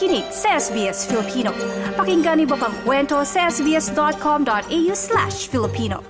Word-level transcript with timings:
nakikinig 0.00 0.32
sa 0.32 0.56
SBS 0.56 1.04
Filipino. 1.04 1.52
Pakinggan 1.92 2.40
niyo 2.40 2.56
pang 2.56 2.72
kwento 2.88 3.20
sa 3.20 3.52
sbs.com.au 3.52 4.92
slash 4.96 5.52
Filipino. 5.52 6.00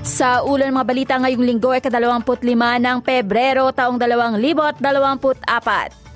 Sa 0.00 0.40
ulan 0.48 0.72
mga 0.72 0.88
balita 0.88 1.14
ngayong 1.20 1.44
linggo 1.44 1.68
ay 1.68 1.84
kadalawamput 1.84 2.40
lima 2.40 2.80
ng 2.80 3.04
Pebrero 3.04 3.68
taong 3.76 4.00
2024. 4.00 6.09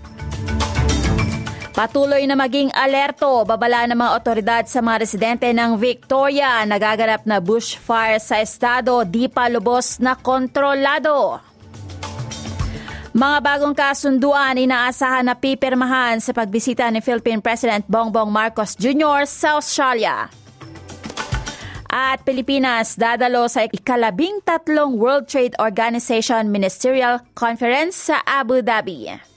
Patuloy 1.74 2.22
na 2.30 2.38
maging 2.38 2.70
alerto, 2.70 3.42
babala 3.42 3.82
ng 3.90 3.98
mga 3.98 4.14
otoridad 4.14 4.62
sa 4.70 4.78
mga 4.78 5.02
residente 5.02 5.50
ng 5.50 5.74
Victoria. 5.74 6.62
Nagaganap 6.62 7.26
na 7.26 7.42
bushfire 7.42 8.22
sa 8.22 8.38
estado, 8.38 9.02
di 9.02 9.26
pa 9.26 9.50
lubos 9.50 9.98
na 9.98 10.14
kontrolado. 10.14 11.42
Mga 13.10 13.38
bagong 13.42 13.74
kasunduan 13.74 14.54
inaasahan 14.54 15.26
na 15.26 15.34
pipirmahan 15.34 16.22
sa 16.22 16.30
pagbisita 16.30 16.86
ni 16.94 17.02
Philippine 17.02 17.42
President 17.42 17.82
Bongbong 17.90 18.30
Marcos 18.30 18.78
Jr. 18.78 19.26
sa 19.26 19.58
Australia. 19.58 20.30
At 21.90 22.22
Pilipinas 22.22 22.94
dadalo 22.94 23.50
sa 23.50 23.66
ikalabing 23.66 24.46
tatlong 24.46 24.94
World 24.94 25.26
Trade 25.26 25.58
Organization 25.58 26.54
Ministerial 26.54 27.18
Conference 27.34 28.14
sa 28.14 28.22
Abu 28.22 28.62
Dhabi. 28.62 29.33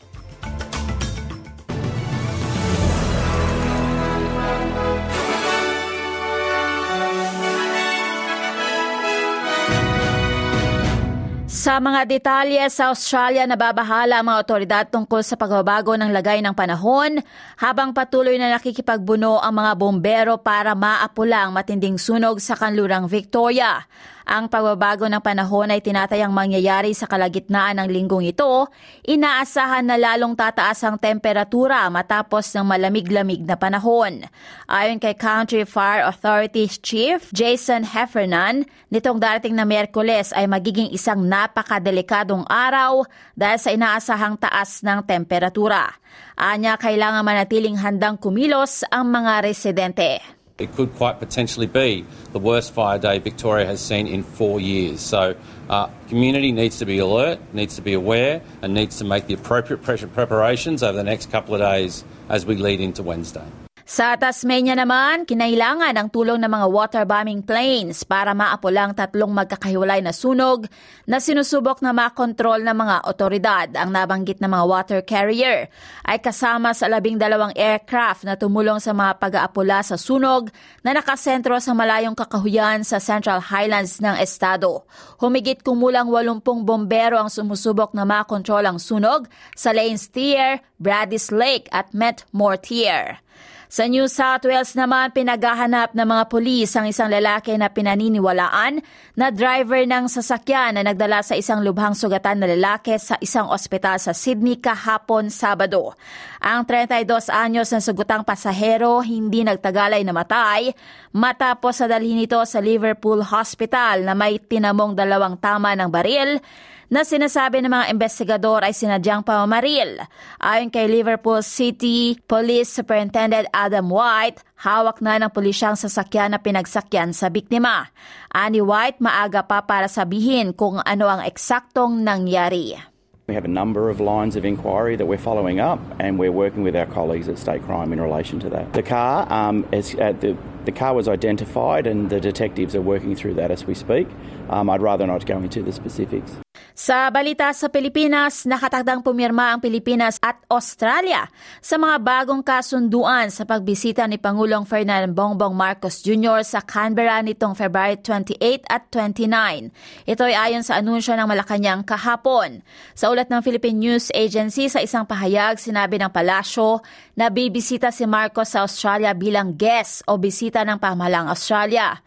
Sa 11.68 11.84
mga 11.84 12.08
detalye 12.08 12.64
sa 12.72 12.96
Australia, 12.96 13.44
nababahala 13.44 14.24
ang 14.24 14.32
mga 14.32 14.40
otoridad 14.40 14.86
tungkol 14.88 15.20
sa 15.20 15.36
pagbabago 15.36 16.00
ng 16.00 16.16
lagay 16.16 16.40
ng 16.40 16.56
panahon 16.56 17.20
habang 17.60 17.92
patuloy 17.92 18.40
na 18.40 18.56
nakikipagbuno 18.56 19.44
ang 19.44 19.52
mga 19.52 19.76
bombero 19.76 20.40
para 20.40 20.72
maapula 20.80 21.44
ang 21.44 21.52
matinding 21.52 22.00
sunog 22.00 22.40
sa 22.40 22.56
kanlurang 22.56 23.12
Victoria. 23.12 23.84
Ang 24.28 24.52
pagbabago 24.52 25.08
ng 25.08 25.24
panahon 25.24 25.72
ay 25.72 25.80
tinatayang 25.80 26.36
mangyayari 26.36 26.92
sa 26.92 27.08
kalagitnaan 27.08 27.80
ng 27.80 27.88
linggong 27.88 28.28
ito. 28.28 28.68
Inaasahan 29.08 29.88
na 29.88 29.96
lalong 29.96 30.36
tataas 30.36 30.84
ang 30.84 31.00
temperatura 31.00 31.88
matapos 31.88 32.52
ng 32.52 32.68
malamig-lamig 32.68 33.48
na 33.48 33.56
panahon. 33.56 34.28
Ayon 34.68 35.00
kay 35.00 35.16
Country 35.16 35.64
Fire 35.64 36.04
Authority 36.04 36.68
Chief 36.68 37.24
Jason 37.32 37.88
Heffernan, 37.88 38.68
nitong 38.92 39.24
darating 39.24 39.56
na 39.56 39.64
Merkules 39.64 40.36
ay 40.36 40.44
magiging 40.44 40.92
isang 40.92 41.24
napakadelikadong 41.24 42.44
araw 42.52 43.08
dahil 43.32 43.60
sa 43.64 43.72
inaasahang 43.72 44.36
taas 44.44 44.84
ng 44.84 45.08
temperatura. 45.08 45.88
Anya, 46.36 46.76
kailangan 46.76 47.24
manatiling 47.24 47.80
handang 47.80 48.20
kumilos 48.20 48.84
ang 48.92 49.08
mga 49.08 49.48
residente. 49.48 50.37
It 50.60 50.74
could 50.76 50.96
quite 50.96 51.20
potentially 51.20 51.68
be 51.68 52.04
the 52.32 52.40
worst 52.40 52.74
fire 52.74 52.98
day 52.98 53.20
Victoria 53.20 53.68
has 53.68 53.80
seen 53.80 54.08
in 54.08 54.24
four 54.24 54.60
years. 54.60 55.02
So, 55.02 55.36
uh, 55.70 55.90
community 56.10 56.52
needs 56.52 56.80
to 56.80 56.86
be 56.86 56.98
alert, 56.98 57.40
needs 57.54 57.76
to 57.76 57.84
be 57.84 57.94
aware, 57.94 58.42
and 58.64 58.74
needs 58.74 58.98
to 58.98 59.04
make 59.04 59.28
the 59.28 59.36
appropriate 59.36 59.84
pressure 59.84 60.08
preparations 60.08 60.82
over 60.82 60.98
the 60.98 61.04
next 61.04 61.30
couple 61.32 61.54
of 61.54 61.62
days 61.62 62.04
as 62.28 62.44
we 62.44 62.56
lead 62.56 62.82
into 62.82 63.04
Wednesday. 63.04 63.46
Sa 63.88 64.20
Tasmania 64.20 64.76
naman, 64.76 65.24
kinailangan 65.24 65.96
ang 65.96 66.12
tulong 66.12 66.44
ng 66.44 66.52
mga 66.52 66.68
waterbombing 66.76 67.40
planes 67.40 68.04
para 68.04 68.36
maapulang 68.36 68.92
tatlong 68.92 69.32
magkakahiwalay 69.32 70.04
na 70.04 70.12
sunog 70.12 70.68
na 71.08 71.24
sinusubok 71.24 71.80
na 71.80 71.96
makontrol 71.96 72.68
ng 72.68 72.76
mga 72.76 73.08
otoridad. 73.08 73.72
Ang 73.80 73.96
nabanggit 73.96 74.44
na 74.44 74.52
mga 74.52 74.66
water 74.68 75.00
carrier 75.08 75.72
ay 76.04 76.20
kasama 76.20 76.76
sa 76.76 76.92
labing 76.92 77.16
dalawang 77.16 77.56
aircraft 77.56 78.28
na 78.28 78.36
tumulong 78.36 78.84
sa 78.84 78.92
mga 78.92 79.24
pag-aapula 79.24 79.80
sa 79.80 79.96
sunog 79.96 80.52
na 80.84 80.92
nakasentro 80.92 81.56
sa 81.64 81.72
malayong 81.72 82.12
kakahuyan 82.12 82.84
sa 82.84 83.00
Central 83.00 83.40
Highlands 83.40 84.04
ng 84.04 84.20
estado. 84.20 84.84
Humigit 85.24 85.64
kumulang 85.64 86.12
80 86.12 86.44
bombero 86.44 87.24
ang 87.24 87.32
sumusubok 87.32 87.96
na 87.96 88.04
makontrol 88.04 88.68
ang 88.68 88.84
sunog 88.84 89.32
sa 89.56 89.72
Lanes 89.72 90.12
Tier, 90.12 90.60
Bradis 90.76 91.32
Lake 91.32 91.72
at 91.72 91.96
Met 91.96 92.28
Mortier. 92.36 93.24
Sa 93.68 93.84
New 93.84 94.08
South 94.08 94.48
Wales 94.48 94.80
naman, 94.80 95.12
pinaghahanap 95.12 95.92
ng 95.92 96.08
mga 96.08 96.24
pulis 96.32 96.72
ang 96.80 96.88
isang 96.88 97.12
lalaki 97.12 97.52
na 97.60 97.68
pinaniniwalaan 97.68 98.80
na 99.20 99.28
driver 99.28 99.84
ng 99.84 100.08
sasakyan 100.08 100.80
na 100.80 100.88
nagdala 100.88 101.20
sa 101.20 101.36
isang 101.36 101.60
lubhang 101.60 101.92
sugatan 101.92 102.40
na 102.40 102.48
lalaki 102.48 102.96
sa 102.96 103.20
isang 103.20 103.52
ospital 103.52 104.00
sa 104.00 104.16
Sydney 104.16 104.56
kahapon 104.56 105.28
Sabado. 105.28 106.00
Ang 106.40 106.64
32 106.64 107.28
anyos 107.28 107.68
na 107.76 107.84
sugutang 107.84 108.24
pasahero 108.24 109.04
hindi 109.04 109.44
nagtagalay 109.44 110.00
na 110.08 110.16
matay 110.16 110.72
matapos 111.12 111.84
sa 111.84 111.92
dalhin 111.92 112.24
ito 112.24 112.40
sa 112.48 112.64
Liverpool 112.64 113.20
Hospital 113.20 114.08
na 114.08 114.16
may 114.16 114.40
tinamong 114.40 114.96
dalawang 114.96 115.36
tama 115.44 115.76
ng 115.76 115.92
baril 115.92 116.40
na 116.88 117.04
sinasabi 117.04 117.60
ng 117.64 117.72
mga 117.72 117.86
investigador 117.92 118.64
ay 118.64 118.72
sinadyang 118.72 119.24
pamamaril. 119.24 120.00
Ayon 120.40 120.72
kay 120.72 120.88
Liverpool 120.88 121.44
City 121.44 122.16
Police 122.28 122.72
Superintendent 122.72 123.52
Adam 123.52 123.92
White, 123.92 124.44
hawak 124.64 125.04
na 125.04 125.20
ng 125.20 125.32
pulisyang 125.32 125.76
sasakyan 125.76 126.36
na 126.36 126.40
pinagsakyan 126.40 127.12
sa 127.12 127.28
biktima. 127.28 127.92
Ani 128.32 128.64
White, 128.64 129.04
maaga 129.04 129.44
pa 129.44 129.64
para 129.68 129.92
sabihin 129.92 130.56
kung 130.56 130.80
ano 130.84 131.06
ang 131.12 131.22
eksaktong 131.28 132.04
nangyari. 132.04 132.80
We 133.28 133.36
have 133.36 133.44
a 133.44 133.52
number 133.52 133.92
of 133.92 134.00
lines 134.00 134.40
of 134.40 134.48
inquiry 134.48 134.96
that 134.96 135.04
we're 135.04 135.20
following 135.20 135.60
up, 135.60 135.84
and 136.00 136.16
we're 136.16 136.32
working 136.32 136.64
with 136.64 136.80
our 136.80 136.88
colleagues 136.88 137.28
at 137.28 137.36
State 137.36 137.60
Crime 137.68 137.92
in 137.92 138.00
relation 138.00 138.40
to 138.40 138.50
that. 138.56 138.72
The 138.72 138.88
car, 138.88 139.28
um, 139.28 139.68
is, 139.76 140.00
uh, 140.00 140.16
the, 140.16 140.32
the 140.64 140.72
car 140.72 140.96
was 140.96 141.12
identified, 141.12 141.92
and 141.92 142.08
the 142.08 142.24
detectives 142.24 142.72
are 142.72 142.80
working 142.80 143.20
through 143.20 143.36
that 143.36 143.52
as 143.52 143.68
we 143.68 143.76
speak. 143.76 144.08
Um, 144.48 144.70
I'd 144.72 144.82
rather 144.82 145.04
not 145.04 145.28
go 145.28 145.44
into 145.44 145.60
the 145.60 145.76
specifics. 145.76 146.40
Sa 146.78 147.10
balita 147.10 147.50
sa 147.58 147.74
Pilipinas, 147.74 148.46
nakatakdang 148.46 149.02
pumirma 149.02 149.50
ang 149.50 149.58
Pilipinas 149.58 150.22
at 150.22 150.38
Australia 150.46 151.26
sa 151.58 151.82
mga 151.82 151.98
bagong 151.98 152.46
kasunduan 152.46 153.34
sa 153.34 153.50
pagbisita 153.50 154.06
ni 154.06 154.22
Pangulong 154.22 154.62
Ferdinand 154.62 155.10
Bongbong 155.10 155.58
Marcos 155.58 156.06
Jr. 156.06 156.46
sa 156.46 156.62
Canberra 156.62 157.18
nitong 157.26 157.58
February 157.58 157.98
28 157.98 158.70
at 158.70 158.94
29. 158.94 159.74
Ito 160.06 160.22
ay 160.30 160.36
ayon 160.38 160.62
sa 160.62 160.78
anunsyo 160.78 161.18
ng 161.18 161.26
Malacanang 161.26 161.82
kahapon. 161.82 162.62
Sa 162.94 163.10
ulat 163.10 163.34
ng 163.34 163.42
Philippine 163.42 163.82
News 163.82 164.14
Agency 164.14 164.70
sa 164.70 164.78
isang 164.78 165.10
pahayag, 165.10 165.58
sinabi 165.58 165.98
ng 165.98 166.14
palasyo 166.14 166.86
na 167.18 167.34
bibisita 167.34 167.90
si 167.90 168.06
Marcos 168.06 168.54
sa 168.54 168.62
Australia 168.62 169.18
bilang 169.18 169.58
guest 169.58 170.06
o 170.06 170.22
bisita 170.22 170.62
ng 170.62 170.78
pamahalang 170.78 171.26
Australia. 171.26 171.98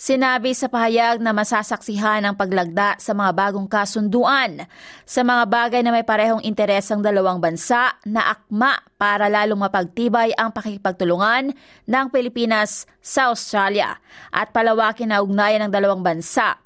Sinabi 0.00 0.56
sa 0.56 0.72
pahayag 0.72 1.20
na 1.20 1.36
masasaksihan 1.36 2.24
ang 2.24 2.32
paglagda 2.32 2.96
sa 2.96 3.12
mga 3.12 3.36
bagong 3.36 3.68
kasunduan 3.68 4.64
sa 5.04 5.20
mga 5.20 5.44
bagay 5.44 5.84
na 5.84 5.92
may 5.92 6.08
parehong 6.08 6.40
interes 6.40 6.88
ang 6.88 7.04
dalawang 7.04 7.36
bansa 7.36 8.00
na 8.08 8.32
akma 8.32 8.80
para 8.96 9.28
lalong 9.28 9.60
mapagtibay 9.60 10.32
ang 10.40 10.56
pakikipagtulungan 10.56 11.52
ng 11.84 12.06
Pilipinas 12.08 12.88
sa 13.04 13.28
Australia 13.28 14.00
at 14.32 14.56
palawakin 14.56 15.12
na 15.12 15.20
ugnayan 15.20 15.68
ng 15.68 15.72
dalawang 15.76 16.00
bansa. 16.00 16.56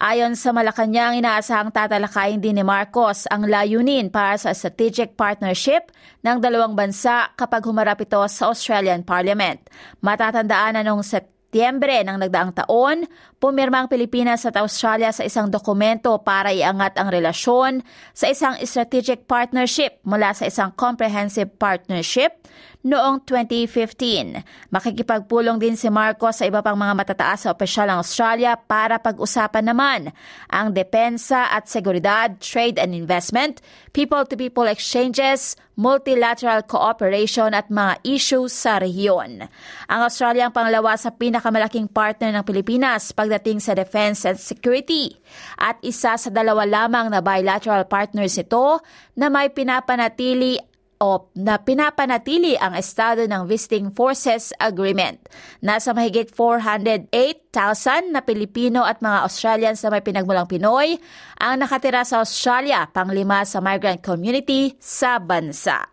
Ayon 0.00 0.32
sa 0.32 0.48
Malacanang, 0.56 1.20
inaasahang 1.20 1.76
tatalakayin 1.76 2.40
din 2.40 2.56
ni 2.56 2.64
Marcos 2.64 3.28
ang 3.28 3.44
layunin 3.44 4.08
para 4.08 4.40
sa 4.40 4.56
strategic 4.56 5.20
partnership 5.20 5.92
ng 6.24 6.40
dalawang 6.40 6.72
bansa 6.72 7.28
kapag 7.36 7.60
humarap 7.60 8.00
ito 8.00 8.24
sa 8.32 8.48
Australian 8.48 9.04
Parliament. 9.04 9.60
Matatandaan 10.00 10.80
na 10.80 10.88
noong 10.88 11.04
September 11.04 11.39
Setyembre 11.50 12.06
ng 12.06 12.22
nagdaang 12.22 12.62
taon, 12.62 13.10
pumirma 13.42 13.82
ang 13.82 13.90
Pilipinas 13.90 14.46
at 14.46 14.54
Australia 14.54 15.10
sa 15.10 15.26
isang 15.26 15.50
dokumento 15.50 16.14
para 16.22 16.54
iangat 16.54 16.94
ang 16.94 17.10
relasyon 17.10 17.82
sa 18.14 18.30
isang 18.30 18.54
strategic 18.62 19.26
partnership 19.26 19.98
mula 20.06 20.30
sa 20.30 20.46
isang 20.46 20.70
comprehensive 20.78 21.50
partnership 21.58 22.38
noong 22.80 23.28
2015. 23.28 24.40
Makikipagpulong 24.72 25.60
din 25.60 25.76
si 25.76 25.92
Marcos 25.92 26.40
sa 26.40 26.48
iba 26.48 26.64
pang 26.64 26.76
mga 26.76 26.94
matataas 26.96 27.44
sa 27.44 27.52
opisyal 27.52 27.92
ng 27.92 28.00
Australia 28.00 28.56
para 28.56 28.96
pag-usapan 28.96 29.64
naman 29.68 30.00
ang 30.48 30.72
depensa 30.72 31.52
at 31.52 31.68
seguridad, 31.68 32.40
trade 32.40 32.80
and 32.80 32.96
investment, 32.96 33.60
people-to-people 33.92 34.64
exchanges, 34.64 35.60
multilateral 35.76 36.60
cooperation 36.64 37.56
at 37.56 37.72
mga 37.72 38.00
issues 38.04 38.52
sa 38.52 38.80
rehiyon. 38.80 39.48
Ang 39.88 40.00
Australia 40.04 40.48
ang 40.48 40.52
pangalawa 40.52 40.96
sa 41.00 41.12
pinakamalaking 41.12 41.88
partner 41.88 42.36
ng 42.36 42.44
Pilipinas 42.44 43.16
pagdating 43.16 43.64
sa 43.64 43.72
defense 43.72 44.28
and 44.28 44.36
security 44.36 45.16
at 45.56 45.80
isa 45.80 46.20
sa 46.20 46.28
dalawa 46.28 46.68
lamang 46.68 47.08
na 47.08 47.24
bilateral 47.24 47.88
partners 47.88 48.36
ito 48.36 48.84
na 49.16 49.32
may 49.32 49.48
pinapanatili 49.48 50.69
o 51.00 51.32
na 51.32 51.56
pinapanatili 51.56 52.60
ang 52.60 52.76
estado 52.76 53.24
ng 53.24 53.48
Visiting 53.48 53.88
Forces 53.96 54.52
Agreement. 54.60 55.16
Nasa 55.64 55.96
mahigit 55.96 56.28
408,000 56.36 58.12
na 58.12 58.20
Pilipino 58.20 58.84
at 58.84 59.00
mga 59.00 59.24
Australians 59.24 59.80
na 59.80 59.96
may 59.96 60.04
pinagmulang 60.04 60.44
Pinoy 60.44 61.00
ang 61.40 61.56
nakatira 61.56 62.04
sa 62.04 62.20
Australia, 62.20 62.84
panglima 62.92 63.48
sa 63.48 63.64
migrant 63.64 64.04
community 64.04 64.76
sa 64.76 65.16
bansa. 65.16 65.88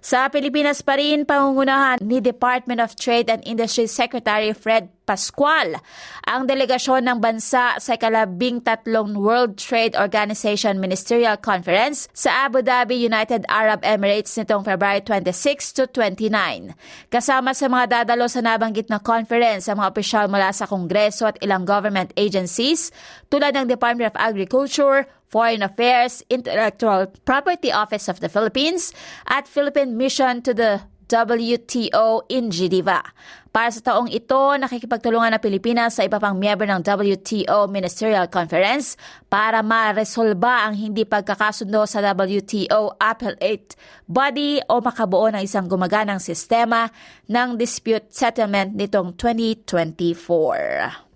Sa 0.00 0.32
Pilipinas 0.32 0.80
pa 0.80 0.96
rin, 0.96 1.28
pangungunahan 1.28 2.00
ni 2.00 2.24
Department 2.24 2.80
of 2.80 2.96
Trade 2.96 3.28
and 3.28 3.42
Industry 3.44 3.84
Secretary 3.84 4.56
Fred 4.56 4.88
Pascual 5.10 5.74
ang 6.22 6.46
delegasyon 6.46 7.02
ng 7.02 7.18
bansa 7.18 7.74
sa 7.82 7.92
ikalabing 7.98 8.62
tatlong 8.62 9.18
World 9.18 9.58
Trade 9.58 9.98
Organization 9.98 10.78
Ministerial 10.78 11.34
Conference 11.34 12.06
sa 12.14 12.46
Abu 12.46 12.62
Dhabi, 12.62 12.94
United 12.94 13.42
Arab 13.50 13.82
Emirates 13.82 14.30
nitong 14.38 14.62
February 14.62 15.02
26 15.02 15.74
to 15.74 15.90
29. 15.90 16.78
Kasama 17.10 17.58
sa 17.58 17.66
mga 17.66 18.06
dadalo 18.06 18.30
sa 18.30 18.38
nabanggit 18.38 18.86
na 18.86 19.02
conference 19.02 19.66
ang 19.66 19.82
mga 19.82 19.90
opisyal 19.90 20.26
mula 20.30 20.54
sa 20.54 20.70
Kongreso 20.70 21.26
at 21.26 21.42
ilang 21.42 21.66
government 21.66 22.14
agencies 22.14 22.94
tulad 23.34 23.50
ng 23.58 23.66
Department 23.66 24.14
of 24.14 24.16
Agriculture, 24.16 25.10
Foreign 25.30 25.62
Affairs, 25.62 26.26
Intellectual 26.26 27.06
Property 27.22 27.70
Office 27.70 28.10
of 28.10 28.18
the 28.18 28.26
Philippines 28.26 28.90
at 29.30 29.46
Philippine 29.46 29.94
Mission 29.94 30.42
to 30.42 30.50
the 30.50 30.82
WTO 31.10 32.22
in 32.30 32.54
Geneva. 32.54 33.02
Para 33.50 33.74
sa 33.74 33.82
taong 33.82 34.06
ito, 34.14 34.38
nakikipagtulungan 34.38 35.34
ng 35.34 35.42
Pilipinas 35.42 35.98
sa 35.98 36.06
iba 36.06 36.22
pang 36.22 36.38
miyembro 36.38 36.70
ng 36.70 36.86
WTO 36.86 37.66
Ministerial 37.66 38.30
Conference 38.30 38.94
para 39.26 39.58
maresolba 39.58 40.70
ang 40.70 40.78
hindi 40.78 41.02
pagkakasundo 41.02 41.82
sa 41.82 41.98
WTO 42.14 42.94
Appellate 42.94 43.74
Body 44.06 44.62
o 44.70 44.78
makabuo 44.78 45.34
ng 45.34 45.42
isang 45.42 45.66
gumaganang 45.66 46.22
sistema 46.22 46.86
ng 47.26 47.58
dispute 47.58 48.06
settlement 48.14 48.78
nitong 48.78 49.18
2024. 49.18 51.09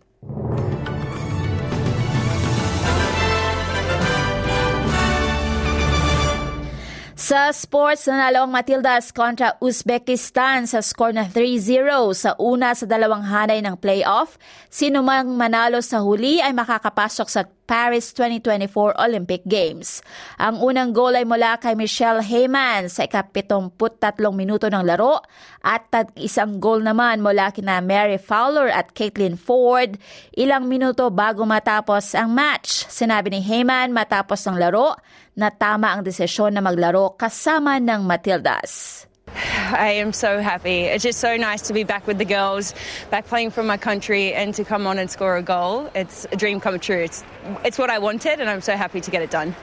Sa 7.24 7.48
sports, 7.56 8.04
nanalo 8.04 8.44
ang 8.44 8.52
Matildas 8.52 9.08
kontra 9.08 9.56
Uzbekistan 9.56 10.68
sa 10.68 10.84
score 10.84 11.16
na 11.16 11.24
3-0 11.24 11.88
sa 12.12 12.36
una 12.36 12.76
sa 12.76 12.84
dalawang 12.84 13.24
hanay 13.24 13.64
ng 13.64 13.80
playoff. 13.80 14.36
Sino 14.68 15.00
mang 15.00 15.32
manalo 15.32 15.80
sa 15.80 16.04
huli 16.04 16.44
ay 16.44 16.52
makakapasok 16.52 17.28
sa 17.32 17.48
Paris 17.64 18.12
2024 18.12 18.96
Olympic 19.00 19.43
Games. 19.49 20.05
Ang 20.37 20.61
unang 20.61 20.93
goal 20.93 21.16
ay 21.16 21.25
mula 21.25 21.56
kay 21.56 21.72
Michelle 21.72 22.20
Heyman 22.20 22.93
sa 22.93 23.08
ikapitumput-tatlong 23.08 24.37
minuto 24.37 24.69
ng 24.69 24.84
laro 24.84 25.25
at 25.64 25.88
isang 26.20 26.61
goal 26.61 26.84
naman 26.84 27.25
mula 27.25 27.49
kina 27.56 27.81
Mary 27.81 28.20
Fowler 28.20 28.69
at 28.69 28.93
Caitlin 28.93 29.40
Ford 29.40 29.96
ilang 30.37 30.69
minuto 30.69 31.08
bago 31.08 31.49
matapos 31.49 32.12
ang 32.12 32.37
match. 32.37 32.84
Sinabi 32.93 33.32
ni 33.32 33.40
Heyman 33.40 33.96
matapos 33.96 34.44
ng 34.44 34.60
laro 34.60 35.00
na 35.32 35.49
tama 35.49 35.96
ang 35.96 36.05
desisyon 36.05 36.52
na 36.52 36.60
maglaro 36.60 37.17
kasama 37.17 37.81
ng 37.81 38.05
Matildas. 38.05 39.05
I 39.34 39.92
am 39.92 40.12
so 40.12 40.40
happy. 40.40 40.82
It's 40.82 41.02
just 41.02 41.20
so 41.20 41.36
nice 41.36 41.62
to 41.62 41.72
be 41.72 41.84
back 41.84 42.06
with 42.06 42.19
the 42.19 42.25
girls, 42.25 42.75
back 43.10 43.26
playing 43.26 43.50
for 43.50 43.62
my 43.62 43.76
country, 43.76 44.32
and 44.32 44.54
to 44.54 44.64
come 44.64 44.86
on 44.86 44.98
and 44.98 45.10
score 45.10 45.36
a 45.36 45.42
goal. 45.42 45.90
It's 45.94 46.26
a 46.32 46.36
dream 46.36 46.60
come 46.60 46.78
true. 46.78 46.98
It's, 46.98 47.25
it's 47.64 47.78
what 47.78 47.90
I 47.90 47.98
wanted, 47.98 48.40
and 48.40 48.48
I'm 48.48 48.60
so 48.60 48.76
happy 48.76 49.00
to 49.00 49.10
get 49.10 49.22
it 49.22 49.31
done. 49.31 49.54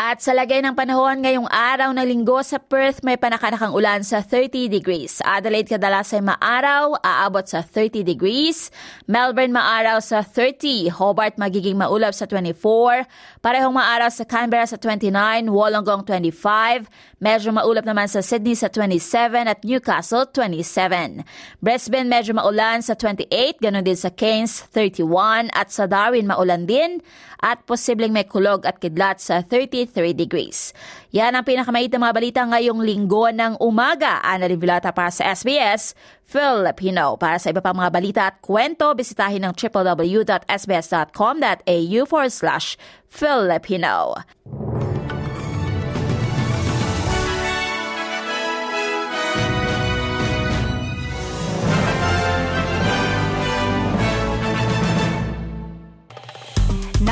At 0.00 0.24
sa 0.24 0.32
lagay 0.32 0.64
ng 0.64 0.72
panahon 0.72 1.20
ngayong 1.20 1.44
araw 1.52 1.92
ng 1.92 2.08
linggo 2.08 2.40
sa 2.40 2.56
Perth 2.56 3.04
may 3.04 3.20
panakanakang 3.20 3.76
ulan 3.76 4.00
sa 4.00 4.24
30 4.24 4.72
degrees. 4.72 5.20
Adelaide 5.20 5.76
kadalas 5.76 6.16
ay 6.16 6.24
maaraw, 6.24 6.96
aabot 7.04 7.44
sa 7.44 7.60
30 7.60 8.00
degrees. 8.08 8.72
Melbourne 9.04 9.52
maaraw 9.52 10.00
sa 10.00 10.24
30. 10.24 10.88
Hobart 10.88 11.36
magiging 11.36 11.76
maulap 11.76 12.16
sa 12.16 12.24
24. 12.24 13.04
Parehong 13.44 13.76
maaraw 13.76 14.08
sa 14.08 14.24
Canberra 14.24 14.64
sa 14.64 14.80
29. 14.80 15.12
Wollongong 15.52 16.08
25. 16.08 16.88
Medyo 17.20 17.52
maulap 17.52 17.84
naman 17.84 18.08
sa 18.08 18.24
Sydney 18.24 18.56
sa 18.56 18.72
27 18.72 19.52
at 19.52 19.60
Newcastle 19.68 20.24
27. 20.32 21.28
Brisbane 21.60 22.08
medyo 22.08 22.32
maulan 22.32 22.80
sa 22.80 22.96
28. 22.96 23.28
Ganon 23.60 23.84
din 23.84 24.00
sa 24.00 24.08
Cairns 24.08 24.64
31 24.72 25.52
at 25.52 25.68
sa 25.68 25.84
Darwin 25.84 26.24
maulan 26.24 26.64
din 26.64 27.04
at 27.44 27.64
posibleng 27.68 28.12
may 28.12 28.24
kulog 28.24 28.64
at 28.64 28.80
kidlat 28.80 29.20
sa 29.20 29.44
33 29.90 30.14
degrees. 30.14 30.70
Yan 31.10 31.34
ang 31.34 31.42
pinakamait 31.42 31.90
na 31.90 31.98
mga 31.98 32.14
balita 32.14 32.46
ngayong 32.46 32.86
linggo 32.86 33.26
ng 33.34 33.58
umaga. 33.58 34.22
Ana 34.22 34.46
Vilata 34.46 34.94
para 34.94 35.10
sa 35.10 35.34
SBS 35.34 35.98
Filipino. 36.22 37.18
Para 37.18 37.42
sa 37.42 37.50
iba 37.50 37.58
pang 37.58 37.74
mga 37.74 37.90
balita 37.90 38.30
at 38.30 38.38
kwento, 38.38 38.94
bisitahin 38.94 39.42
ang 39.42 39.58
www.sbs.com.au 39.58 42.00
forward 42.06 42.32
slash 42.32 42.78
Filipino. 43.10 44.14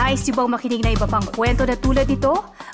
Nice 0.09 0.31
yung 0.31 0.39
bang 0.41 0.53
makinig 0.53 0.83
na 0.85 0.95
iba 0.95 1.07
pang 1.11 1.27
kwento 1.27 1.67
na 1.69 1.77
tulad 1.77 2.09
ito? 2.09 2.33